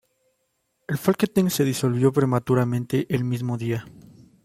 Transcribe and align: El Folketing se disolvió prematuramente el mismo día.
El 0.87 0.97
Folketing 0.97 1.51
se 1.51 1.63
disolvió 1.63 2.11
prematuramente 2.11 3.05
el 3.13 3.23
mismo 3.23 3.55
día. 3.59 3.85